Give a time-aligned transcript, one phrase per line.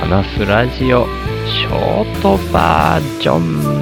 [0.00, 1.04] 話すラジオ
[1.46, 3.80] ショートバージョン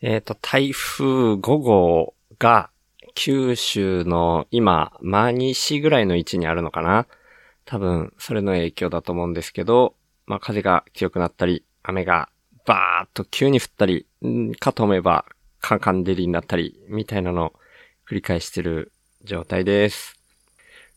[0.00, 2.70] えっ、と、台風5号が
[3.16, 7.08] 九州の今、真西ぐらいの位置にあるのかな？
[7.64, 12.28] 多分、それの影響だと思うんですけど、まあ、風が強くなったり、雨が
[12.64, 14.06] バーっと急に降ったり、
[14.60, 15.24] かと思えば
[15.60, 17.52] カンカンデリになったり、みたいなのを
[18.08, 18.92] 繰り返してる
[19.24, 20.19] 状態です。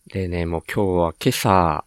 [0.07, 1.85] でね、もう今日は今朝、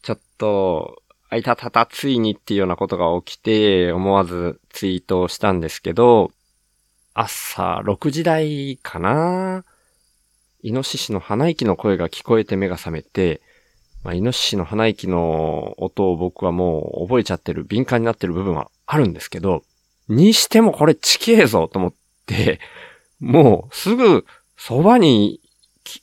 [0.00, 6.30] ちょっと、あいたたたついにっていうようなことが起きて、思わずツイートをしたんですけど、
[7.14, 9.64] 朝6時台かな？
[10.62, 13.42] イノシシの鼻息の声が聞こえて目が覚めて、
[14.02, 19.62] まあ、イノシシの鼻息の音を僕はもう覚えちゃってる、敏感になってる部分はあるんですけど、
[20.08, 21.94] にしてもこれ地形ぞと思っ
[22.26, 22.60] て、
[23.20, 24.24] もうすぐ
[24.56, 25.40] そばに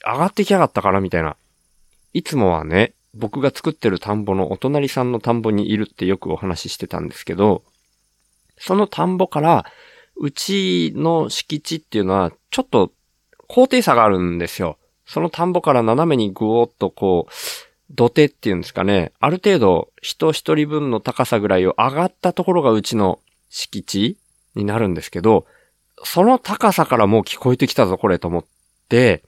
[0.05, 1.35] 上がってきやがったからみたいな。
[2.13, 7.63] いつもはね、僕が作ってる田んぼのお隣さんの田んぼにいるってよくお話ししてたんですけど、
[8.57, 9.65] その田んぼから、
[10.15, 12.91] うちの敷地っていうのは、ちょっと
[13.47, 14.77] 高低差があるんですよ。
[15.05, 17.31] その田んぼから斜めにぐおっとこう、
[17.91, 19.11] 土手っていうんですかね。
[19.19, 24.17] ある程度、人一人分の高さぐらいを上がったところがうちの敷地
[24.55, 25.45] になるんですけど、
[26.03, 28.45] その高さからもう聞こえてきたぞ、これと思っ
[28.87, 29.23] て、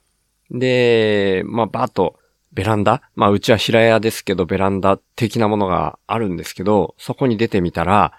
[0.51, 2.19] で、まあ、バーッと、
[2.53, 3.01] ベランダ？
[3.15, 8.13] まあ、うちは平屋ですけど、ベランダ的なものがあるんですけど、そこに出てみたら、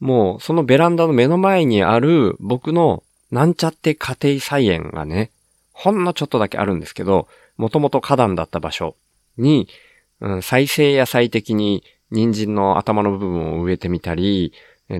[0.00, 5.30] もう、そのベランダの目の前にある、僕の、なんちゃって家庭菜園がね、
[5.72, 8.96] ほんのちょっとだけあるんですけど、もともと花壇だった場所
[9.38, 9.68] に、
[10.20, 14.52] うん、再生野菜的に人参の頭の部分を植えてみたり、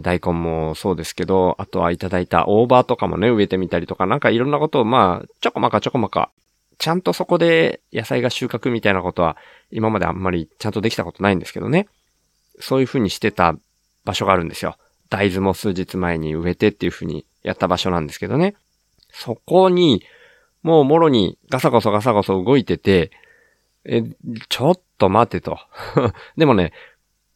[0.03, 6.31] 大根もそうですけど、あとはいただいた大葉とかもね、植えてみたりとか、なんかいろんなことをまあ、ちょこまかちょこまか、
[6.81, 9.37] ちゃんとそこで野菜が収穫みたいなことは、
[9.71, 11.89] 今まであんまりちゃんとできたことないんですけどね。
[12.59, 13.55] そういう風にしてた
[14.07, 14.77] 場所があるんですよ。
[15.11, 18.55] 大豆も数日前に植えてっていう風にやった場所なんですけどね。
[19.13, 20.03] そこに、
[20.63, 23.11] もうもろにガサゴソガサゴソ動いてて、
[23.85, 24.03] え、
[24.49, 25.59] ちょっと待てと。
[26.39, 26.73] でもね、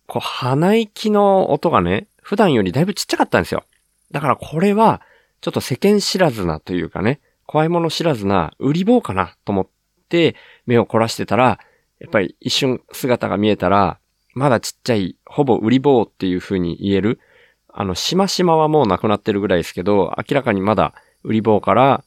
[0.07, 3.65] こう、鼻息の音がね、普段よりだいぶちっちゃかったんですよ。
[4.11, 5.03] だからこれは、
[5.43, 9.69] ちょっと世間知らずなというかね、怖いもの知らずな売り棒かなと思っ
[10.09, 11.59] て目を凝らしてたら、
[12.01, 13.99] やっぱり一瞬姿が見えたら、
[14.35, 17.21] まだちっちゃい、ほぼ売り棒っていう風に言える。
[17.69, 22.05] あの、しましまはもうなくなってるぐらいですけど、明らかにまだ売り棒から、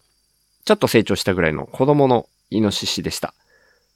[0.65, 3.33] ちょっと成長したぐらいの子供のイノシシでした。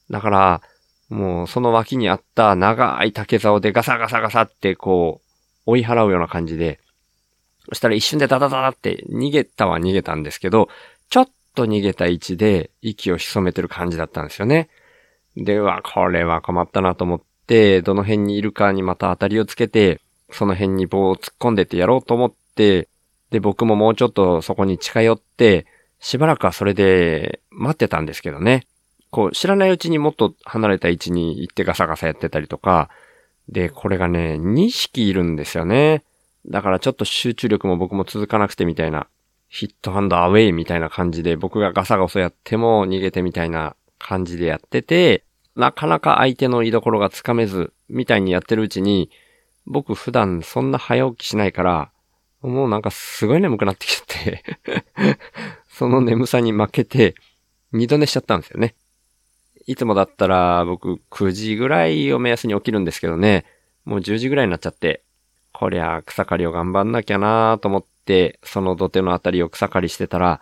[0.10, 0.62] だから、
[1.10, 6.80] もうその脇にあった長い竹竿でガサガサガサってこう、追い払うような感じで、
[7.68, 10.70] そしたら一瞬でダダダダって逃げたは逃げたんですけど、
[11.54, 14.70] と逃げた位置で息を潜めてる感じだったんですよね。
[15.36, 22.88] では、これは困ったなと思って、どの辺にいるかにまた当たりをつけて、その辺に棒を突っ込んでってやろうと思って、
[23.32, 25.66] で、僕ももうちょっとそこに近寄って、
[26.00, 28.68] しばらくはそれで待ってたんですけどね。
[29.10, 32.90] こう、知らないうちにもっと離れた位置に行ってガサガサやってたりとか、
[33.50, 36.04] で、これがね、2匹いるんですよね。
[36.48, 39.08] だからちょっと集中力も僕も続かなくてみたいな、
[39.54, 45.26] ヒットハンドアウェイみたいな感じで僕がガサガサやっても逃げてみたいな感じでやってて、
[45.58, 49.12] なかなか相手の居所がつかめず、みたいにやってるうちに、
[49.66, 51.92] 僕普段そんな早起きしないから、
[52.42, 54.44] もうなんかすごい眠くなってきちゃって、
[55.68, 57.16] その眠さに負けて、
[57.74, 58.76] 二度寝しちゃったんですよね。
[59.68, 63.46] いつもだったら僕9時ぐらいを目安に起きるんですけどね、
[63.84, 65.04] もう10時ぐらいになっちゃって、
[65.52, 70.42] こりゃ草刈りを頑張んなきゃなと思ってて、その土手のあたりを草刈りしてたら、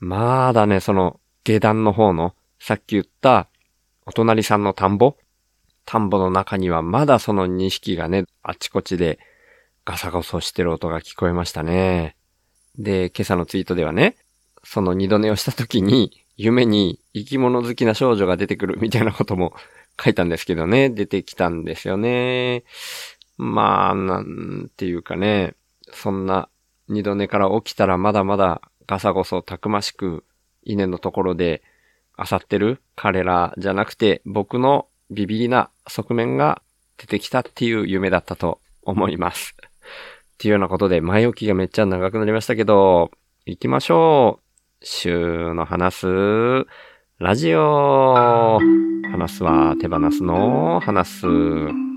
[0.00, 3.48] まだね、その下段の方の、さっき言った
[4.04, 5.16] お隣さんの田んぼ？
[5.86, 9.18] 田んぼの中にはまだその2匹がね、あちこちで
[9.86, 12.16] ガサゴソしてる音が聞こえましたね。
[12.78, 14.16] で、今朝のツイートではね、
[14.62, 19.54] その二度寝をした時に、夢に生き物好きな少女が出てくるみたいなことも
[20.02, 22.64] 書いたんですけどね、出てきたんですよね。
[23.38, 25.54] まあ、なんていうかね、
[25.94, 26.49] そんな
[26.90, 30.24] 二度寝から起きたらまだまだガサゴソたくましく
[30.62, 31.62] 稲のところで
[32.18, 36.62] 漁ってる彼らじゃなくて僕のビビりな側面が
[36.98, 39.54] 出てきたっていう夢だったと思います。
[39.62, 43.10] っていうようなことで前置きがめっちゃ長くなりましたけど、
[43.46, 44.84] 行きましょう。
[44.84, 46.06] 週の話す
[47.18, 48.58] ラジオ。
[49.12, 51.89] 話すは手放すの話す。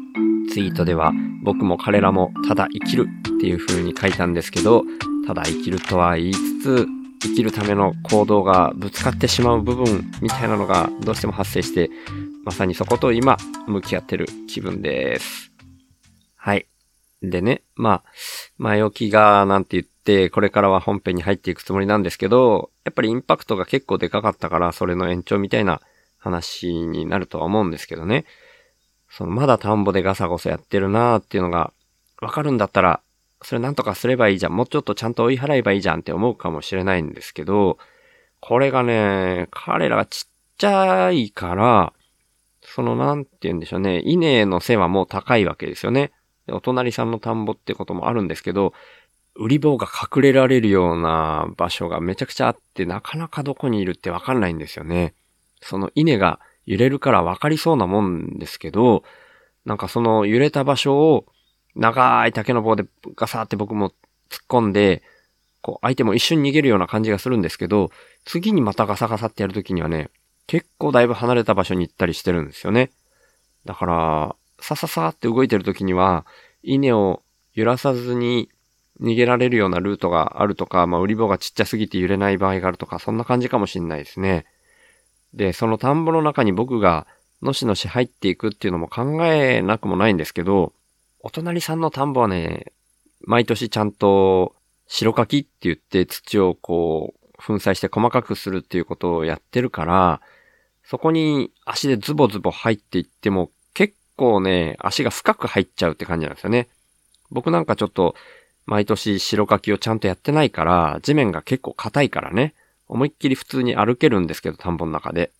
[0.53, 4.83] ツイートでは僕も彼らもただ生きるっていう風に書いたんですけど、
[5.25, 6.87] ただ生きるとは言いつつ、
[7.23, 11.89] 生きるための行動がぶつかってしまう部分みたいなのがどうしても発生して、
[12.45, 15.51] まさにそこと今向き合ってる気分です。
[16.35, 16.67] はい。
[17.23, 18.03] でね、まあ、
[18.59, 25.81] 前置きがなんて言って、これからは本編に入っていくつもりなんですけど、やっぱりインパクトが結構でかかったから、それの延長みたいな
[26.19, 28.25] 話になるとは思うんですけどね。
[29.15, 31.71] その、まだ田んぼでガサゴソやってるなーっていうのが
[32.19, 32.99] わかるんだったら、
[33.43, 34.55] それなんとかすればいいじゃん。
[34.55, 37.77] もうちょっとちゃんと追い払えばいいじゃんって思うかもしれないんですけど、
[38.39, 41.93] これがね、彼らがちっちゃいから、
[42.61, 46.11] そのなんて言うんでしょうね、稲の背はもう高いわけですよね。
[46.49, 48.73] お隣さんの田んぼってこともあるんですけど、
[49.35, 55.13] 売り棒が隠れられるような場所がめちゃくちゃあって、なかなかどこにいるってわかんないんですよね。
[55.61, 59.03] その稲が揺れるからわかりそうなもんですけど、
[59.65, 61.25] なんかその揺れた場所を
[61.75, 63.89] 長い竹の棒でガサーって僕も
[64.29, 65.03] 突っ込んで、
[65.61, 67.89] こう相手も一瞬逃げるような感じがするんですけど、
[68.25, 70.09] 次にまたガサガサってやるときにはね、
[70.47, 72.91] 結構だいぶ離れた場所に行ったりしてるんですよね。
[73.65, 76.25] だから、さささって動いてるときには、
[76.63, 77.23] 稲を
[77.53, 78.49] 揺らさずに
[79.01, 84.45] 逃げられるようなルートがあるとか、まあ、売り棒がちっちゃすぎて揺れない場合があるとか、そんな感じかもしんないですね。
[85.33, 87.07] で、その田んぼの中に僕が
[87.41, 90.73] のしのし入っていくっていうのも考えなくもないんですけど、
[91.19, 92.71] お隣さんの田んぼはね、
[93.25, 94.55] 毎年ちゃんと
[94.87, 100.21] 白かきって言って土をこう、粉砕して細かくするっていうことをやってるから、
[100.85, 106.67] そこに足でズボズボ入っていっても結構ね、足が深く入っちゃうって感じなんですよね。
[107.31, 108.15] 僕なんかちょっと
[108.65, 112.53] 毎年白かきをちゃんとやってないから、地面が結構硬いからね、
[112.93, 115.31] 思いっきり普通に歩けるんですけど、田んぼの中で。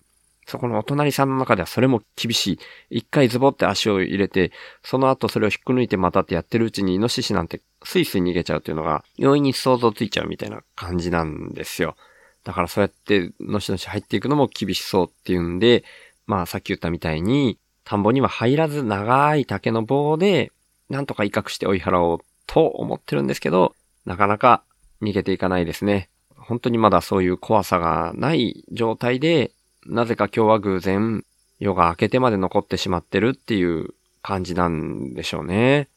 [0.46, 2.54] そこのお隣さんの中ではそれも厳し
[2.90, 2.98] い。
[2.98, 4.50] 一回ズボって足を入れて、
[4.82, 11.96] その後それを引っこ抜いてまたってやってるうちにイノシシなんてスイスイ逃げちゃうっていうのが、容易に想像ついちゃうみたいな感じなんですよ。
[12.42, 15.84] だからそうやってのしのし入っていくのも厳しそうっていうんで、
[16.26, 20.50] まあさっき言ったみたいに、田んぼには入らず長い竹の棒で、
[20.90, 23.74] なんとか威嚇して追い払おうと思ってるんですけど、
[24.04, 24.62] なかなか
[25.00, 26.10] 逃げていかないですね。
[26.46, 29.52] 本当にまだそういう怖さがない状態で、
[29.86, 31.24] なぜか今日は偶然、
[31.58, 35.88] 夜が明けてまで残ってしまってるっていう感じなんでしょうね。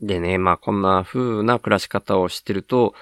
[0.00, 2.94] でね、まあこんな風な暮らし方をしてると、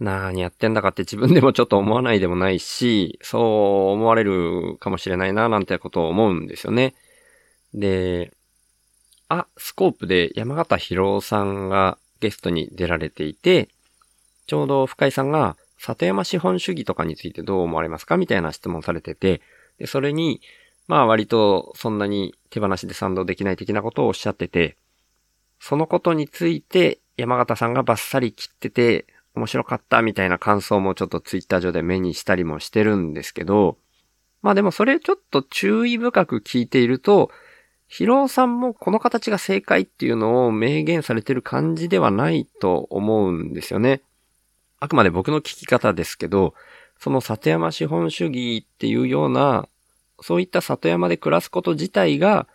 [0.00, 6.94] 何やってんだかって自分でもちょっと思わないでもないし、そう思われるかもしれないな、なんてことを思うんですよね。
[7.74, 8.32] で、
[9.28, 13.68] あ、スコープで山形博夫さんがゲストに出られていて、
[14.46, 19.40] ちょうど深井さんが里山資本主義とかについてどう思われますかみたいな質問されてて、
[19.78, 20.40] で、それに、
[20.86, 24.76] まあ割とそんなに手放しで賛同できない的なことをおっしゃってて、
[25.60, 33.76] そのことについて山形さんがバッサリ切ってて面白かったみたいな感想もちょっとツイッター上で目にしたりもしてるんですけど、
[34.42, 37.30] まあでもそれちょっと注意深く聞いていると、
[37.86, 44.02] ヒロさんもこの形が正解っていうのを明言されてる感じではないと思うんですよね。
[44.80, 46.54] あくまで僕の聞き方ですけど、
[46.98, 49.68] その里山資本主義っていうような、
[50.20, 52.48] そういった里山で暮らすこと自体が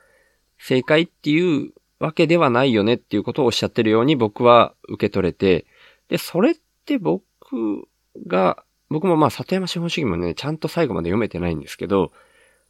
[0.57, 5.65] 正解っていうわけではないよねっていうことをおっしゃってるように僕は受け取れて、
[6.09, 6.55] で、それっ
[6.85, 7.23] て僕
[8.27, 12.11] が、僕もまあ里山資本主義もね、ちゃんと最後まで読めてないんですけど、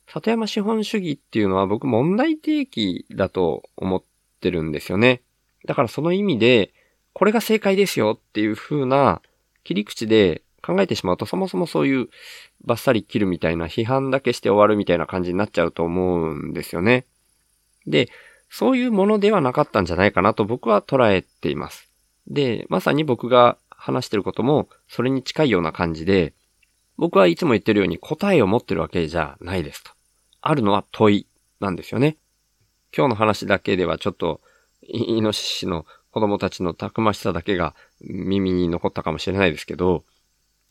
[0.07, 4.03] 里山資本主義っていうのは僕問題提起だと思っ
[4.39, 5.22] てるんですよね。
[5.65, 6.72] だからその意味で、
[7.13, 9.22] これが正解ですよっていう風な
[9.63, 12.10] 切り口で考えてしまうと、そもそもそういう
[12.63, 17.05] バッサリ切るみたいな批判だけして終わるみたいな感じになっちゃうと思うんですよね。
[17.86, 18.10] で、
[18.50, 21.89] そういうものではなかったんじゃないかなと僕は捉えています。
[22.27, 26.34] で、まさに僕が話してることもそれに近いような感じで、
[26.98, 29.91] 僕はいつも言ってるように答えを持ってるわけじゃないですと。
[30.41, 31.27] あるのは問い
[31.60, 32.17] なんですよね。
[32.96, 34.39] 今日の話だけではちょっと、
[34.84, 40.03] イノシシの子供たちのたくましさだけが耳に残ったかもしれないですけど、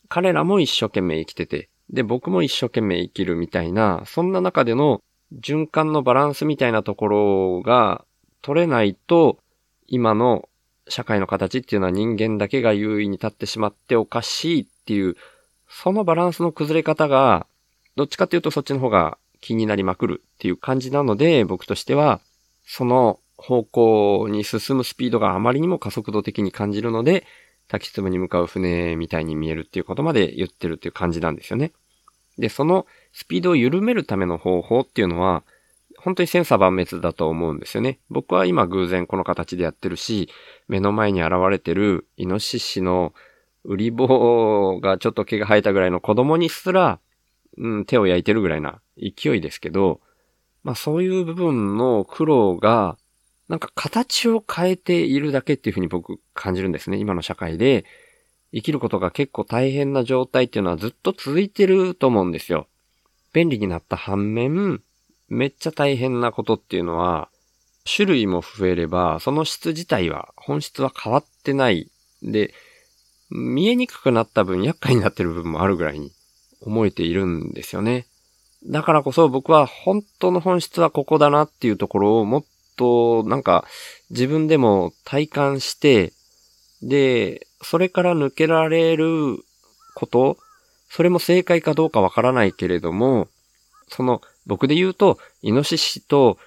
[0.07, 5.01] 彼らも一生懸命生きてて、で、僕も一生懸命生きるみたいな、そんな中での
[5.37, 8.05] 循環のバランスみたいなところが
[8.41, 9.37] 取れないと、
[9.85, 10.47] 今の
[10.87, 15.17] 社会の形っていうのは人間だけが優位に立ってしまっておかしいっていう、
[15.67, 17.47] そのバランスの崩れ方が、
[17.97, 22.21] どっちかっていうとそっちの方が気になりまくるっていう感じなので、僕としては、
[22.65, 27.25] その方向に進むスピードがあまりにも加速度的に感じるので、
[27.67, 31.71] 滝壺に向かう船みたいに見えるっていうことまで言ってるっていう感じなんですよね。
[32.37, 35.43] で、そのスピードを緩めるための方法っていうのは、
[35.97, 37.99] 本当に千差万別だと思うんですよね。
[38.09, 40.29] 僕は今偶然この形でやってるし、
[40.67, 43.13] 目の前に現れてるイノシシの
[43.63, 46.99] 売り棒がちょっと毛が生えたぐらいの子供にすら、
[47.57, 50.01] うん、手を焼いてるぐらいな勢いですけど、
[50.63, 52.97] まあそういう部分の苦労が、
[53.49, 56.97] なんか形を変えているだけっていうふうに僕感じるんですね。
[56.97, 57.85] 今の社会で
[58.53, 62.67] 生きることが結構大変な状態っていうのはずっと続いてると思うんですよ。
[63.33, 64.81] 便利になった反面、
[65.27, 67.29] めっちゃ大変なことっていうのは、
[67.83, 71.89] 種類も増えれば、その質自体は、本質は変わってない。
[72.21, 72.53] で、
[73.29, 76.11] 見えにくくなった分厄介になってる部分もあるぐらいに
[76.61, 78.05] 思えているんですよね。
[78.65, 83.65] だからこそ僕は本当の本質はここだなっていうところをもっとなんか
[84.09, 86.13] 自分でも体感して、
[86.81, 89.37] で、それから抜けられる
[89.95, 90.37] こと、
[90.89, 93.27] それも正解かどうかわからないけれども、
[93.87, 96.37] その僕で言うと、イノシシと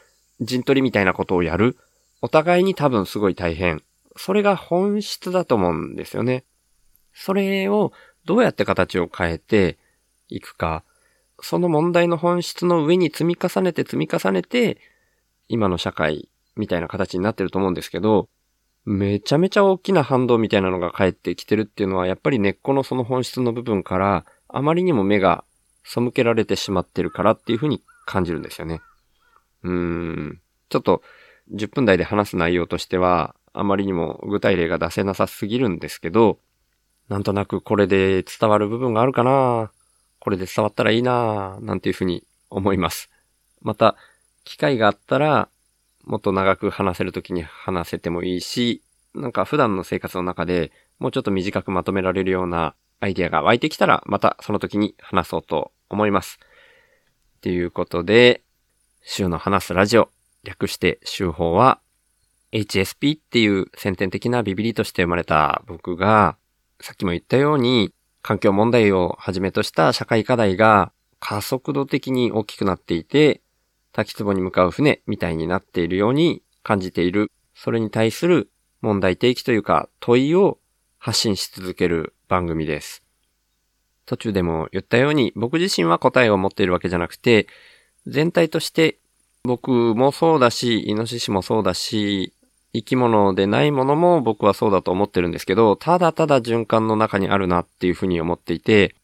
[0.41, 1.77] 陣取りみたいなことをやる。
[2.23, 3.83] お互いに多分すごい大変。
[4.17, 6.45] それが本質だと思うんですよね。
[7.15, 7.93] それを
[8.25, 9.79] どうやって形を変えて
[10.29, 10.83] いくか。
[11.41, 14.79] その問題の本質の上に積み重ねて積み重ねて、
[15.49, 18.29] 今の社会みたいな形になってると思うんですけど、
[18.85, 25.45] めちゃめちゃ大きな反動みたいなのが返ってきてるっていうのは、やっぱり根っこのその本質の部分から、あまりにも目が
[25.85, 28.81] 背けられてしまってるからっていうふうに感じるんですよね。
[29.65, 30.41] うーん。
[30.69, 31.03] ちょっと
[31.53, 36.39] 10分台で話す内容としては、あまりにも具体例が出せなさすぎるんですけど、
[37.09, 39.71] なんとなくこれで伝わる部分があるかな
[40.19, 43.11] これで伝わったらいいななんていうふうに思います。
[43.63, 43.97] また、
[44.47, 45.49] 機会があったら、
[46.05, 48.81] もっと長く話せるときに話せてもいいし、
[49.15, 56.39] なんか普段の生活の中でもうちょっと短くまとめられるようなアイディアが湧いてきたら、またその時に話そうと思います。
[57.43, 58.43] ということで、
[59.03, 60.11] 週の話すラジオ、
[60.45, 61.81] 略して週報は、
[62.53, 66.37] HSP っていう先天的なビビリとして生まれた僕が、
[66.81, 73.41] さっきも言ったように、環境問題をはじめとした社会課題が加速度的に大きくなっていて、
[73.97, 77.33] 滝壺に向かう船みたいになっているように感じている。
[77.55, 78.51] それに対する
[78.83, 80.59] 問題提起というか問いを
[80.99, 83.03] 発信し続ける番組です。
[84.05, 87.47] 途中でも言ったように僕自身は答えを持っているわけじゃなくて、
[88.07, 88.99] 全体として
[89.45, 92.35] 僕もそうだし、イノシシもそうだし、
[92.75, 98.95] 生き物でないものも僕はそうだと思ってるんですけど、ただただ循環の中にあるなっていうふうに思っていて、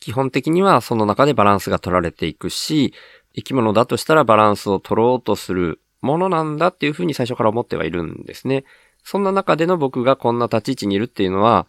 [0.00, 2.94] 基本的にはその中でバランスが取られていくし、
[3.34, 8.64] 生き物だとしたらバランスを取ろうとするものなんだっていうふうに最初から思ってはいるんですね。
[9.04, 11.66] そんな中での僕がこんな立ち位置にいるっていうのは、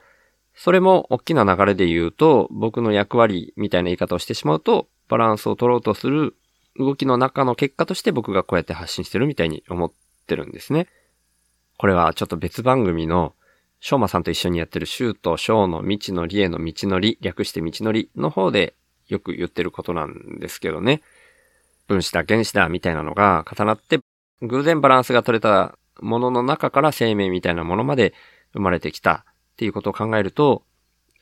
[0.56, 6.36] それも大きな流れで言うと、僕の役割みたいな言い方をしてしまうと、バランスを取ろうとする
[6.78, 9.92] 動きの中の結果として僕がこうやって発信してるみたいに思っ
[10.28, 10.88] てるんですね。
[11.78, 13.34] これはちょっと別番組の、
[13.80, 18.76] しょうまさんと一緒にやってるシュート、ショーの未知のりへの道のり、略して道のりの方で
[19.08, 21.02] よく言ってることなんですけどね。
[21.88, 24.00] 分子だ、原子だ、みたいなのが重なって、
[24.42, 28.14] 偶然バランスが取れたものの中から生命みたいなものまで
[28.54, 30.64] 生まれてきたっていうことを考えると、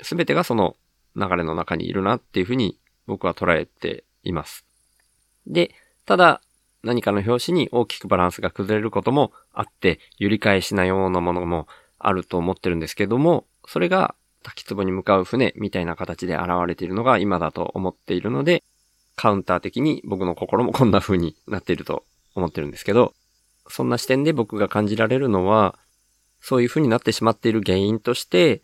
[0.02, 0.76] すべてがその
[1.16, 4.66] 流れの中にいるなっていうふうに僕は捉えています。
[5.46, 5.76] で、
[6.06, 6.42] ただ
[6.84, 11.68] 何かの拍子に大きくバランスが崩れることもあって、揺り返しなようなものも
[12.00, 18.64] あると思ってるんですけども、それが滝壺に向かう船みたいな形で現れているのが今だと思っているので、
[19.22, 23.14] カウンター的に僕の心もこんな風になっていると思ってるんですけど、
[23.70, 25.78] そんな視点で僕が感じられるのは、
[26.40, 28.64] そういう風になってしまっている原因として、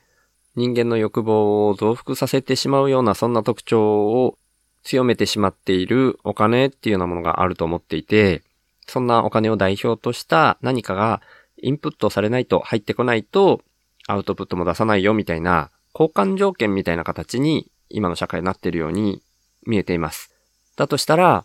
[0.56, 4.40] 人間の欲望を増幅させてしまうようなそんな特徴を
[4.82, 8.42] 強めてしまっているお金っていうようなものがあると思っていて、
[8.88, 11.22] そんなお金を代表とした何かが
[11.62, 13.62] インプットされないと入ってこないと
[14.08, 19.22] アウトプットも出さないよみたいな交換条件みたいな形に今の社会になっているように
[19.68, 20.37] 見えています。
[20.78, 21.44] だとしたら、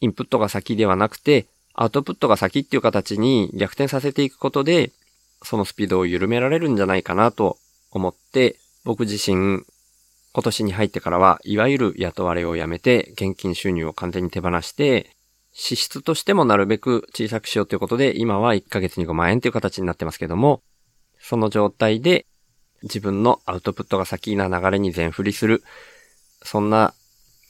[0.00, 4.90] インプットが先ではなくて、アウトプットが先っていう形に逆転させていくことで、
[5.44, 7.58] そのスピードを緩められるんじゃないかなと
[7.90, 9.62] 思って、僕自身、
[10.34, 15.14] 今年に入ってからは、いわゆる雇われをやめて、現金収入を完全に手放して、
[15.52, 20.62] 支出としてもなるべく小さくしようということで、今は1ヶ月に5万円という形になってますけども、
[21.20, 22.24] その状態で
[22.82, 25.62] 自分のアウトプットが先な流れに全振りする、
[26.42, 26.94] そんな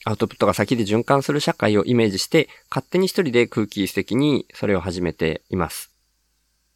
[0.04, 5.92] アウトプットが先で循環する社会をイメージして、勝手に一人で空気一的にそれを始めています。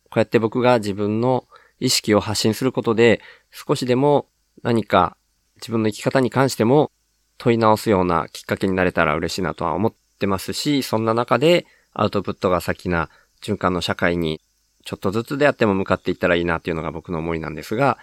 [0.04, 1.47] こうやって僕が自分の
[1.80, 4.28] 意識を発信することで、少しでも
[4.62, 5.16] 何か
[5.56, 6.90] 自分の生き方に関しても
[7.38, 13.11] 問い直すようなきっかけになれたら嬉しいなとは思ってますし、そんな中でアウトプットが先な
[13.42, 14.40] 循環の社会に
[14.85, 17.99] ちょっとずつであっても向かっていったらいいなっていうのが僕の思いなんですが、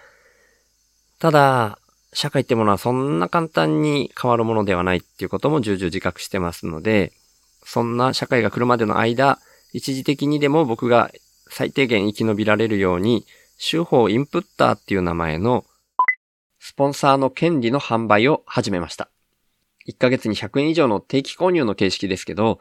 [1.18, 1.78] ただ、
[2.14, 7.12] 社会ってものはそんな簡単に変わるものではないっていうことも重々自覚してますので、
[7.64, 9.38] そんな社会が来るまでの間、
[9.72, 11.10] 一時的にでも僕が
[11.48, 13.26] 最低限生き延びられるように、
[13.58, 15.64] 手法インプッターっていう名前の
[16.60, 19.10] スポンサーの権利の販売を始めました。
[19.86, 22.60] 1ヶ月に100円以上の定期購入の形式ですけど、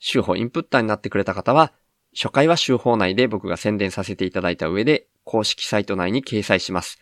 [0.00, 1.72] 手法インプッターになってくれた方は、
[2.14, 6.98] 初回は手法内で僕が宣伝させていただいた上で、公式サイト内に掲載します。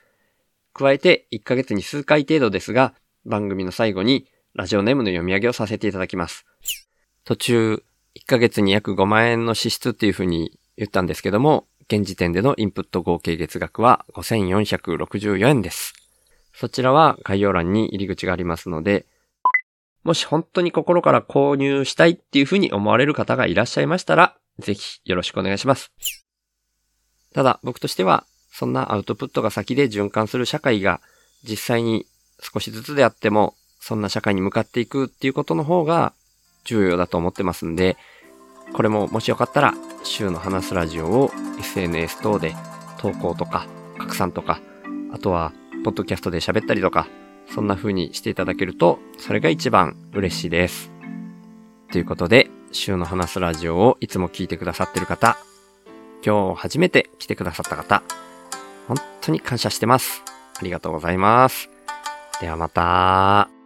[0.75, 2.95] 加えて、1ヶ月に数回程度ですが、
[3.25, 6.47] 番組の最後にラジオネームの読み上げをさせていただきます。
[7.25, 7.83] 途中、
[8.17, 15.95] 1ヶ月に約5万円の支出っていうふうに言ったんですけども、現時点でのインプット合計月額は5464円です。
[16.53, 19.07] そちらは概要欄に入り口がありますので、
[20.05, 25.93] もし本当に心から購入したいっていうふうに思われる方がいらっしゃいましたら、ぜひよろしくお願いします。
[27.33, 31.01] ただ僕としては、そんなアウトプットが先で循環する社会が
[31.45, 32.07] 実際に
[32.41, 36.13] 少しずつであっても、そんな社会に向かっていくっていうことの方が
[36.65, 37.97] 重要だと思ってますんで、
[38.73, 39.75] これももしよかったら、
[40.05, 42.55] 週の話すラジオを SNS 等で
[42.99, 43.67] 投稿とか
[43.99, 44.61] 拡散とか、
[45.13, 45.53] あとは、
[45.85, 47.09] ポッドキャストで喋ったりとか、
[47.55, 50.91] そんな風にしていただけると、それが一番嬉しいです。
[51.91, 55.39] ということで、週の話すラジオをいつも聞いてくださってる方、
[56.25, 58.03] 今日初めて来てくださった方、
[58.89, 60.23] 本当に感謝してます。
[60.59, 61.71] ありがとうございます。
[62.41, 63.58] ではまた。